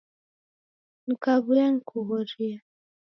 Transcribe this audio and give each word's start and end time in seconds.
Nikaw'uya 1.05 1.65
nikughoria. 1.73 2.59